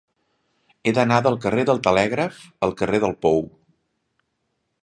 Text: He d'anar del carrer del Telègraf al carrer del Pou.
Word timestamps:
He 0.85 0.93
d'anar 0.97 1.19
del 1.27 1.37
carrer 1.43 1.67
del 1.71 1.83
Telègraf 1.89 2.41
al 2.69 2.75
carrer 2.83 3.03
del 3.07 3.17
Pou. 3.27 3.41